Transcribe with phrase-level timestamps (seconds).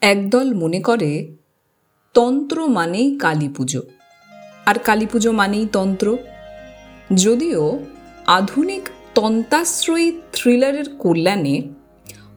[0.00, 1.36] একদল মনে করে,
[2.14, 3.82] তন্ত্র মানেই কালী পুজো।
[4.66, 6.16] আর কালী পুজো মানেই তন্ত্র।
[7.14, 7.78] যদিও
[8.26, 11.62] আধুনিক তন্ত্রাশ্রয়ী থ্রিলারের কল্যাণে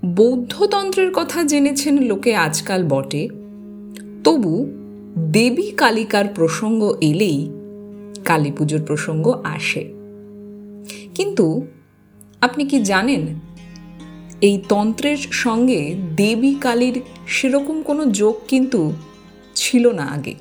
[0.06, 3.30] বৌদ্ধতন্ত্রের কথা জেনেছেন লোকে আজকাল বটে,
[4.24, 4.66] তবু
[5.18, 7.50] দেবী কালিকার প্রসঙ্গ এলেই
[8.26, 9.95] কালী পুজোর প্রসঙ্গ আসে।
[11.16, 11.66] কিন্তু
[12.42, 13.24] আপনি কি জানেন,
[14.42, 18.92] এই তন্ত্রের সঙ্গে দেবী কালীর সেরকম কোনো যোগ কিন্তু
[19.56, 20.36] ছিল না আগে।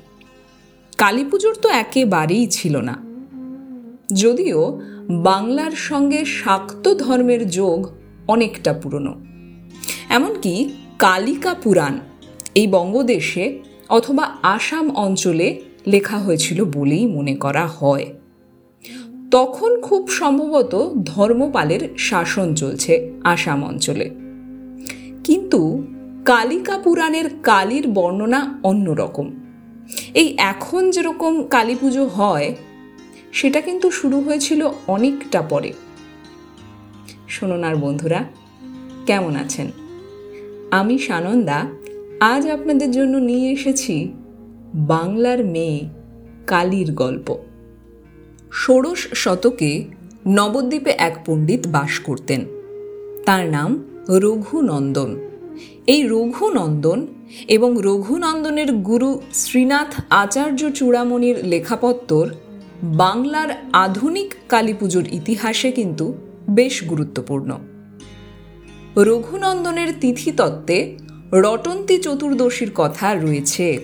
[0.97, 2.95] কালী পুজোর তো একেবারেই ছিল না।
[4.13, 7.87] যদিও বাংলার সঙ্গে শাক্ত ধর্মের যোগ
[8.27, 9.13] অনেকটা পুরনো।
[10.09, 11.99] এমনকি কালিকা পুরাণ
[12.55, 18.05] এই বঙ্গদেশে অথবা আসাম অঞ্চলে লেখা হয়েছিল বলেই মনে করা হয়।
[19.31, 24.09] তখন খুব সম্ভবত ধর্মপালের শাসন চলছে আসাম অঞ্চলে।
[25.23, 25.83] কিন্তু
[26.25, 29.31] কালিকা পুরাণের কালীর বর্ণনা অন্যরকম।
[30.13, 32.55] এই এখন যেরকম কালী পুজো হয়,
[33.31, 35.73] সেটা কিন্তু শুরু হয়েছিল অনেকটা পরে।
[37.27, 38.23] শোনোনার বন্ধুরা,
[39.05, 39.71] কেমন আছেন?
[40.71, 41.65] আমি সানন্দা,
[42.19, 44.07] আজ আপনাদের জন্য নিয়ে এসেছি
[44.73, 45.79] বাংলার মেয়ে
[46.47, 47.35] কালীর গল্প।
[48.63, 49.83] ষোড়শ শতকে
[50.27, 52.45] নবদ্বীপে এক পণ্ডিত বাস করতেন।
[53.25, 55.15] তার নাম রঘুনন্দন।
[55.87, 57.07] এই রঘুনন্দন
[57.47, 62.29] এবং রঘুনন্দনের গুরু শ্রীনাথ আচার্য চূড়ামণির লেখাপত্তর
[62.83, 66.13] বাংলার আধুনিক কালী পুজোর ইতিহাসে কিন্তু
[66.49, 67.57] বেশ গুরুত্বপূর্ণ।
[68.97, 70.97] রঘুনন্দনের তিথিতত্ত্বে
[71.33, 73.79] রটন্তী চতুর্দশীর কথা রয়েছে।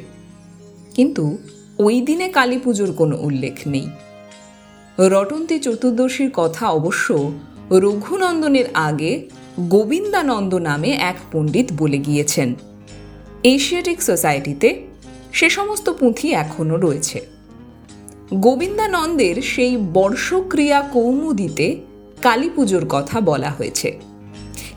[0.95, 1.38] কিন্তু
[1.80, 3.89] ওই দিনে কালী পুজোর কোনো উল্লেখ নেই।
[5.09, 7.31] রটন্তী চতুর্দশীর কথা অবশ্য
[7.71, 12.56] রঘুনন্দনের আগে গোবিন্দানন্দ নামে এক পণ্ডিত বলে গিয়েছেন।
[13.44, 14.81] এশিয়াটিক সোসাইটিতে
[15.31, 17.25] সে সমস্ত পুঁথি এখনও রয়েছে।
[18.34, 21.78] গোবিন্দানন্দের সেই বর্ষক্রিয়া কৌমুদিতে
[22.22, 24.00] কালী পুজোর কথা বলা হয়েছে।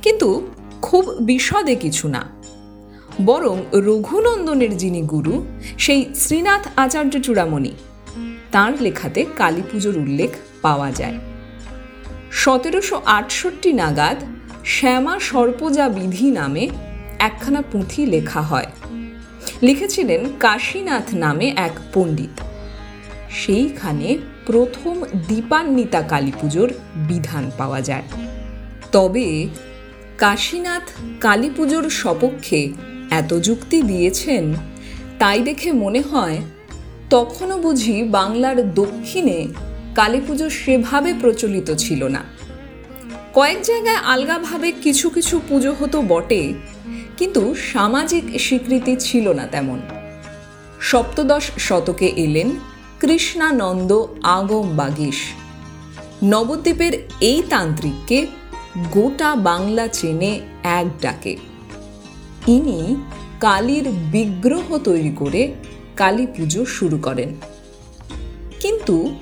[0.02, 0.46] কিন্তু
[0.82, 2.28] খুব বিশদে কিছু না।
[3.24, 5.44] বরং রঘুনন্দনের যিনি গুরু,
[5.78, 7.72] সেই শ্রীনাথ আচার্য চূড়ামণি
[8.54, 10.30] তাঁর লেখাতে কালী পুজোর উল্লেখ
[10.62, 11.18] পাওয়া যায়।
[12.30, 14.16] সতেরোশো আটষট্টি নাগাদ
[14.64, 16.68] শ্যামা সর্পজা বিধি নামে
[17.18, 18.66] একখানা পুঁথি লেখা হয়।
[19.62, 22.40] লিখেছিলেন কাশীনাথ নামে এক পণ্ডিত।
[23.30, 24.94] সেইখানে প্রথম
[25.28, 26.68] দীপান্বিতা কালী পুজোর
[27.08, 28.02] বিধান পাওয়া যায়।
[28.92, 29.48] তবে
[30.18, 30.86] কাশীনাথ
[31.20, 32.72] কালী পুজোর সপক্ষে
[33.10, 34.54] এত যুক্তি দিয়েছেন,
[35.18, 36.38] তাই দেখে মনে হয়
[37.14, 39.38] তখনও বুঝি বাংলার দক্ষিণে
[39.94, 42.22] কালী পুজো সেভাবে প্রচলিত ছিল না।
[43.34, 46.42] কয়েক জায়গায় আলগাভাবে কিছু কিছু পুজো হতো বটে,
[47.18, 47.42] কিন্তু
[47.72, 49.78] সামাজিক স্বীকৃতি ছিল না তেমন।
[50.80, 52.48] সপ্তদশ শতকে এলেন
[53.00, 53.90] কৃষ্ণানন্দ
[54.22, 55.18] আগম বাগিস
[56.24, 58.18] নবদ্বীপের এই তান্ত্রিককে
[58.92, 60.32] গোটা বাংলা চেনে
[60.80, 61.34] এক ডাকে।
[62.46, 62.80] ইনি
[63.40, 65.42] কালীর বিগ্রহ তৈরি করে
[65.96, 67.34] কালী পুজো শুরু করেন।
[68.60, 69.16] কিন্তু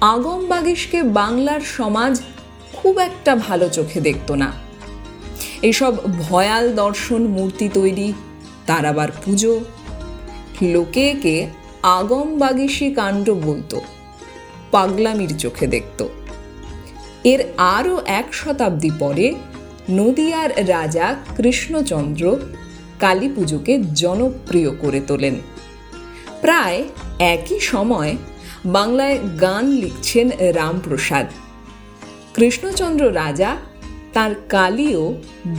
[0.00, 2.22] আগম বাগেশকে বাংলার সমাজ
[2.72, 4.52] খুব একটা ভালো চোখে দেখত না।
[5.62, 8.12] এসব ভয়াল দর্শন মূর্তি তৈরি,
[8.66, 9.60] তার আবার পুজো।
[10.62, 11.46] লোকে একে
[11.82, 13.80] আগম বাগিসি কাণ্ড বলতো,
[14.70, 16.06] পাগলামির চোখে দেখত।
[17.24, 19.34] এর আরও এক শতাব্দী পরে
[19.90, 22.36] নদিয়ার রাজা কৃষ্ণচন্দ্র
[23.00, 25.34] কালী পুজোকে জনপ্রিয় করে তোলেন।
[26.44, 26.82] প্রায়
[27.18, 28.16] একই সময়
[28.66, 31.26] বাংলায় গান লিখছেন রামপ্রসাদ।
[32.34, 33.56] কৃষ্ণচন্দ্র রাজা
[34.12, 35.14] তার কালীও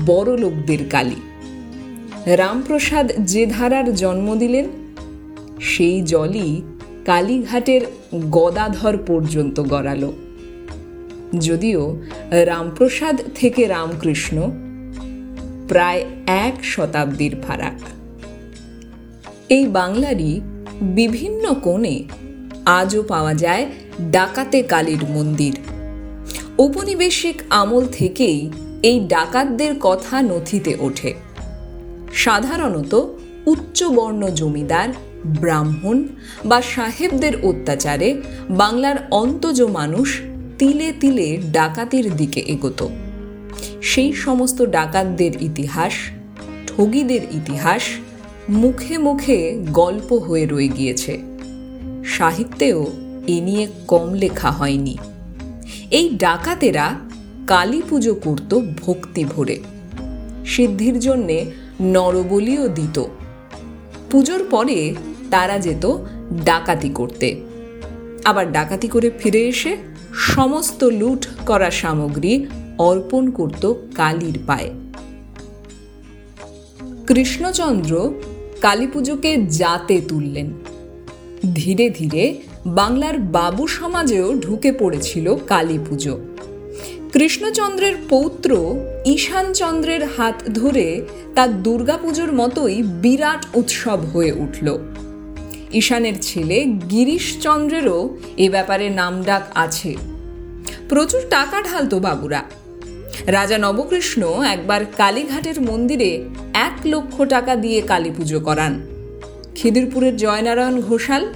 [0.05, 1.15] বড় লোকদের কালী।
[2.25, 4.65] রামপ্রসাদ যে ধারার জন্ম দিলেন,
[5.61, 6.61] সেই জলই
[7.05, 7.81] কালীঘাটের
[8.31, 10.13] গদাধর পর্যন্ত গড়ালো।
[11.39, 12.01] যদিও
[12.31, 14.37] রামপ্রসাদ থেকে রামকৃষ্ণ
[15.67, 17.79] প্রায় এক শতাব্দীর ফারাক।
[19.49, 20.41] এই বাংলারই
[20.81, 22.03] বিভিন্ন কোণে
[22.65, 23.65] আজও পাওয়া যায়
[24.11, 25.53] ডাকাতে কালীর মন্দির।
[26.59, 28.51] ঔপনিবেশিক আমল থেকেই
[28.83, 31.13] এই ডাকাতদের কথা নথিতে ওঠে।
[32.13, 33.05] সাধারণত
[33.45, 34.89] উচ্চবর্ণ জমিদার,
[35.25, 36.07] ব্রাহ্মণ
[36.45, 40.21] বা সাহেবদের অত্যাচারে বাংলার অন্তজ মানুষ
[40.59, 42.87] তিলে তিলে ডাকাতির দিকে এগোত।
[43.81, 45.93] সেই সমস্ত ডাকাতদের ইতিহাস,
[46.67, 47.81] ঠগিদের ইতিহাস
[48.49, 51.21] মুখে মুখে গল্প হয়ে রয়ে গিয়েছে।
[52.05, 52.85] সাহিত্যেও
[53.27, 54.97] এ নিয়ে কম লেখা হয়নি।
[55.91, 56.95] এই ডাকাতেরা
[57.47, 59.59] কালী পুজো করত ভক্তি ভরে।
[60.45, 61.51] সিদ্ধির জন্যে
[61.81, 63.03] নরবলিও দিত।
[64.11, 64.95] পুজোর পরে
[65.31, 65.97] তারা যেত
[66.45, 67.41] ডাকাতি করতে।
[68.25, 69.77] আবার ডাকাতি করে ফিরে এসে
[70.13, 72.45] সমস্ত লুট করা সামগ্রী
[72.77, 74.71] অর্পণ করত কালীর পায়ে।
[77.07, 78.13] কৃষ্ণচন্দ্র
[78.61, 80.53] কালী পুজোকে জাতে তুললেন।
[81.55, 82.35] ধীরে ধীরে
[82.65, 86.19] বাংলার বাবু সমাজেও ঢুকে পড়েছিল কালী পুজো
[87.13, 88.75] কৃষ্ণচন্দ্রের পৌত্র
[89.05, 91.05] ঈশানচন্দ্রের হাত ধরে
[91.35, 94.77] তার দুর্গাপুজোর মতোই বিরাট উৎসব হয়ে উঠল।
[95.73, 99.95] ঈশানের ছেলে গিরিশচন্দ্রেরও এ ব্যাপারে নামডাক আছে।
[100.89, 102.43] প্রচুর টাকা ঢালতো বাবুরা।
[103.27, 108.81] রাজা নবকৃষ্ণ একবার কালীঘাটের মন্দিরে এক লক্ষ টাকা দিয়ে কালী পুজো করান।
[109.55, 111.33] খিদিরপুরের জয়নারায়ণ ঘোষাল,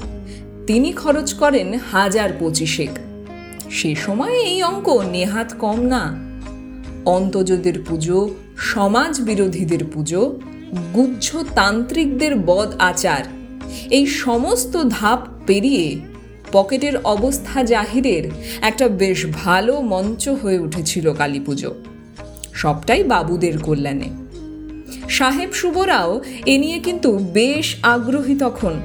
[0.68, 2.90] তিনি খরচ করেন হাজার পঁচিশেক।
[3.70, 6.04] সে সময় এই অঙ্ক নেহাত কম না।
[7.06, 10.40] অন্তজদের পুজো সমাজ বিরোধীদের পুজো
[10.94, 13.24] গুজ্জ তান্ত্রিকদের বদ আচার,
[13.90, 16.00] এই সমস্ত ধাপ পেরিয়ে
[16.52, 18.24] পকেটের অবস্থা জাহিরের
[18.62, 21.76] একটা বেশ ভালো মঞ্চ হয়ে উঠেছিল কালী পুজো।
[22.54, 24.10] সবটাই বাবুদের কল্যাণে।
[25.10, 28.82] সাহেব শুভরাও এ নিয়ে কিন্তু বেশ আগ্রহী তখন।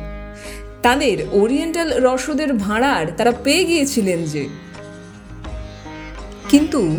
[0.82, 4.48] তাদের ওরিয়েন্টাল রসদের ভাড়ার তারা পেয়ে গিয়েছিলেন যে।
[6.48, 6.96] কিন্তু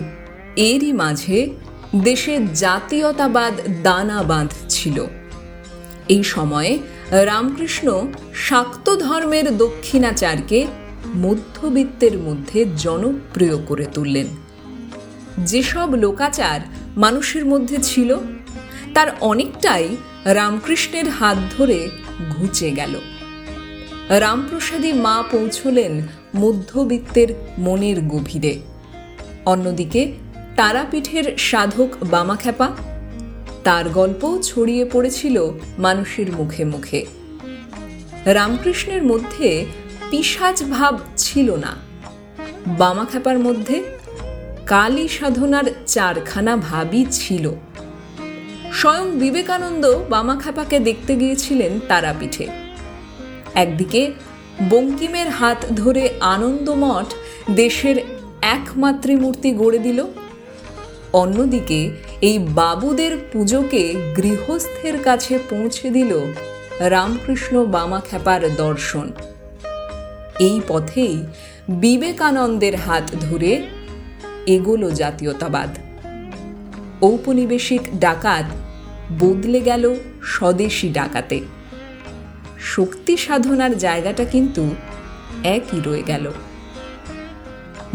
[0.56, 1.50] এরই মাঝে
[1.96, 3.54] দেশে জাতীয়তাবাদ
[3.84, 5.06] দানা বাঁধছিল
[6.10, 6.80] এই সময়ে
[7.12, 10.68] রামকৃষ্ণ শাক্ত ধর্মের দক্ষিণাচারকে
[11.16, 14.28] মধ্যবিত্তের মধ্যে জনপ্রিয় করে তুললেন।
[15.40, 16.60] যেসব লোকাচার
[16.98, 18.18] মানুষের মধ্যে ছিল,
[18.94, 21.90] তার অনেকটাই রামকৃষ্ণের হাত ধরে
[22.30, 22.96] ঘুচে গেল।
[24.10, 26.02] রামপ্রসাদী মা পৌঁছলেন
[26.36, 28.60] মধ্যবিত্তের মনের গভীরে।
[29.46, 30.14] অন্যদিকে
[30.56, 32.72] তারাপীঠের সাধক বামাখ্যাপা
[33.66, 37.06] তার গল্পও ছড়িয়ে পড়েছিল মানুষের মুখে মুখে।
[38.26, 39.66] রামকৃষ্ণের মধ্যে
[40.10, 41.74] পিসাজ ভাব ছিল না।
[42.68, 43.84] বামাখ্যাপার মধ্যে
[44.66, 47.46] কালী সাধনার চারখানা ভাবই ছিল।
[48.74, 52.46] স্বয়ং বিবেকানন্দ বামাখ্যাপাকে দেখতে গিয়েছিলেন তারাপীঠে।
[53.56, 54.02] একদিকে
[54.70, 57.10] বঙ্কিমের হাত ধরে আনন্দমঠ
[57.52, 57.98] দেশের
[58.42, 60.00] একমাত্রী মূর্তি গড়ে দিল,
[61.14, 61.80] অন্যদিকে
[62.22, 66.20] এই বাবুদের পুজোকে গৃহস্থের কাছে পৌঁছে দিল
[66.80, 69.12] রামকৃষ্ণ বামাখ্যাপার দর্শন।
[70.40, 71.24] এই পথেই
[71.70, 73.68] বিবেকানন্দের হাত ধরে
[74.46, 75.78] এগোলো জাতীয়তাবাদ।
[77.04, 78.46] ঔপনিবেশিক ডাকাত
[79.20, 81.42] বদলে গেল স্বদেশী ডাকাতে।
[82.60, 84.76] শক্তি সাধনার জায়গাটা কিন্তু
[85.44, 86.32] একই রয়ে গেল।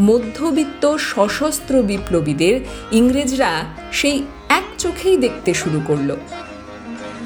[0.01, 2.61] মধ্যবিত্ত সশস্ত্র বিপ্লবীদের
[2.93, 6.17] ইংরেজরা সেই এক চোখেই দেখতে শুরু করল।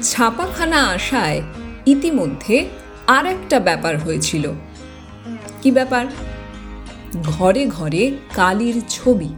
[0.01, 1.41] ছাপাখানা আসায়
[1.85, 2.65] ইতিমধ্যে
[3.07, 4.51] আর একটা ব্যাপার হয়েছিল।
[5.61, 6.05] কি ব্যাপার?
[7.23, 9.29] ঘরে ঘরে কালীর ছবি।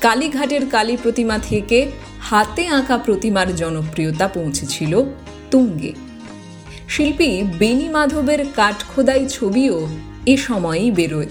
[0.00, 1.90] কালীঘাটের কালী প্রতিমা থেকে
[2.20, 5.02] হাতে আঁকা প্রতিমার জনপ্রিয়তা পৌঁছেছিল
[5.50, 5.92] তুঙ্গে।
[6.88, 9.88] শিল্পী বেনি মাধবের কাঠখোদাই ছবিও
[10.26, 11.26] এ সময়ই বেরোয়।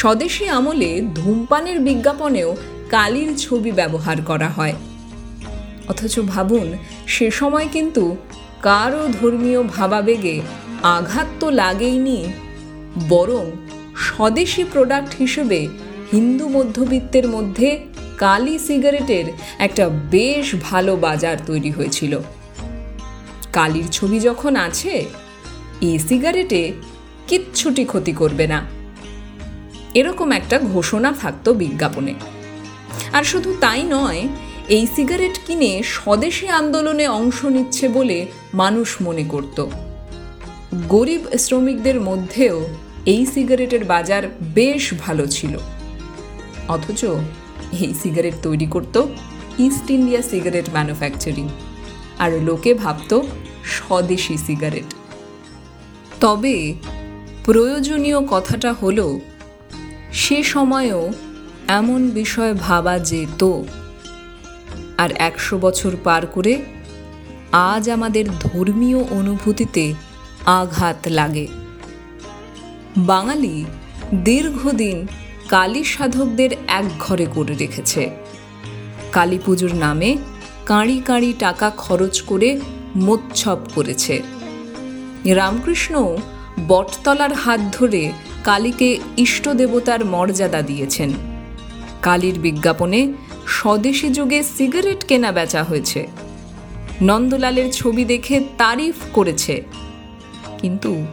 [0.00, 2.56] স্বদেশী আমলে ধূমপানের বিজ্ঞাপনেও
[2.90, 4.76] কালির ছবি ব্যবহার করা হয়।
[5.88, 6.66] অথচ ভাবুন,
[7.06, 8.04] সে সময় কিন্তু
[8.62, 10.36] কারও ধর্মীয় ভাবাবেগে
[10.96, 12.20] আঘাত তো লাগেইনি,
[13.08, 13.44] বরং
[14.08, 15.60] স্বদেশি প্রোডাক্ট হিসেবে
[16.12, 17.68] হিন্দু মধ্যবিত্তের মধ্যে
[18.18, 19.26] কালি সিগারেটের
[19.58, 22.12] একটা বেশ ভালো বাজার তৈরি হয়েছিল।
[23.52, 24.92] কালির ছবি যখন আছে,
[25.88, 26.62] এই সিগারেটে
[27.28, 28.60] কিচ্ছুটি ক্ষতি করবে না।
[29.94, 32.14] এরকম একটা ঘোষণা থাকতো বিজ্ঞাপনে।
[33.12, 34.28] আর শুধু তাই নয়,
[34.68, 39.66] এই সিগারেট কিনে স্বদেশী আন্দোলনে অংশ নিচ্ছে বলে মানুষ মনে করত।
[40.88, 42.56] গরিব শ্রমিকদের মধ্যেও
[43.06, 44.22] এই সিগারেটের বাজার
[44.54, 45.58] বেশ ভালো ছিল।
[46.68, 47.04] অথচ
[47.84, 48.96] এই সিগারেট তৈরি করত
[49.58, 51.48] ইস্ট ইন্ডিয়া সিগারেট ম্যানুফ্যাকচারিং,
[52.18, 53.12] আর লোকে ভাবত
[53.64, 54.88] স্বদেশি সিগারেট।
[56.20, 56.74] তবে
[57.44, 59.20] প্রয়োজনীয় কথাটা হলো
[60.12, 61.12] সে সময়েও
[61.68, 63.62] এমন বিষয় ভাবা যেত।
[64.98, 66.62] আর একশো বছর পার করে
[67.52, 69.94] আজ আমাদের ধর্মীয় অনুভূতিতে
[70.46, 71.46] আঘাত লাগে।
[72.96, 73.64] বাঙালি
[74.14, 75.06] দীর্ঘদিন
[75.48, 78.10] কালী সাধকদের এক ঘরে করে রেখেছে।
[79.12, 80.16] কালী পুজোর নামে
[80.66, 82.60] কাঁড়ি কাঁড়ি টাকা খরচ করে
[82.96, 84.22] মোচ্ছপ করেছে।
[85.24, 86.16] রামকৃষ্ণ
[86.68, 88.12] বটতলার হাত ধরে
[88.44, 91.10] কালীকে ইষ্ট দেবতার মর্যাদা দিয়েছেন।
[92.02, 93.12] কালীর বিজ্ঞাপনে
[93.46, 96.06] স্বদেশী যুগে সিগারেট কেনা বেচা হয়েছে।
[97.02, 99.62] নন্দলালের ছবি দেখে তারিফ করেছে।
[100.58, 101.06] কিন্তু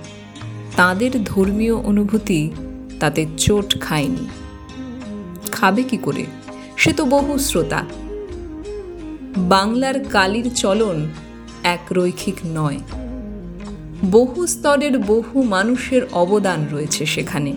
[0.75, 2.51] তাদের ধর্মীয় অনুভূতি
[2.99, 4.27] তাতে চোট খায়নি।
[5.51, 6.25] খাবে কি করে?
[6.77, 7.85] সে তো বহু শ্রোতা।
[9.37, 11.07] বাংলার কালির চলন
[11.63, 12.79] এক রৈখিক নয়।
[14.05, 17.55] বহু স্তরের বহু মানুষের অবদান রয়েছে সেখানে।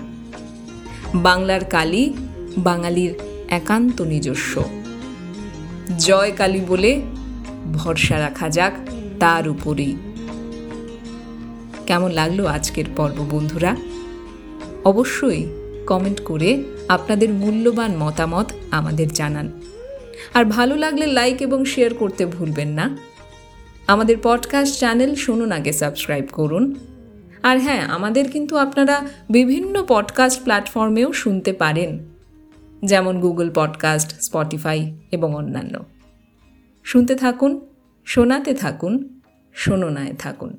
[1.15, 2.15] বাংলার কালী,
[2.59, 3.15] বাঙালির
[3.49, 4.63] একান্ত নিজস্ব।
[5.99, 7.03] জয় কালী বলে
[7.75, 8.73] ভরসা রাখা যাক
[9.21, 9.97] তার উপরেই।
[11.87, 13.77] কেমন লাগল আজকের পর্ব বন্ধুরা?
[14.85, 15.47] অবশ্যই
[15.87, 19.61] কমেন্ট করে আপনাদের মূল্যবান মতামত আমাদের জানান।
[20.35, 23.10] আর ভালো লাগলে লাইক এবং শেয়ার করতে ভুলবেন না।
[23.91, 26.75] আমাদের পডকাস্ট চ্যানেল শুনুন আগে সাবস্ক্রাইব করুন।
[27.43, 31.99] আর হ্যাঁ আমাদের কিন্তু আপনারা বিভিন্ন পডকাস্ট প্ল্যাটফর্মেও শুনতে পারেন।
[32.85, 35.85] যেমন গুগল পডকাস্ট স্পটিফাই এবং অন্যান্য।
[36.85, 37.61] শুনতে থাকুন,
[38.05, 39.21] শোনাতে থাকুন
[39.55, 40.57] শোনায় থাকুন।